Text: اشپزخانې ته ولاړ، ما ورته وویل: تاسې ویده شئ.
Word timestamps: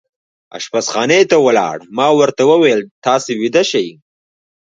اشپزخانې 0.57 1.19
ته 1.31 1.37
ولاړ، 1.45 1.77
ما 1.97 2.07
ورته 2.19 2.43
وویل: 2.51 2.81
تاسې 3.05 3.31
ویده 3.41 3.63
شئ. 3.69 3.87